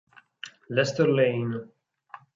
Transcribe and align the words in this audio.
Lester 0.73 1.05
Lane 1.13 1.53